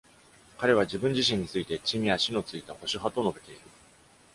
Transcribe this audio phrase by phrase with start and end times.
[0.57, 3.61] 彼は自分自身について、「地に足の着いた保守派」と述べている。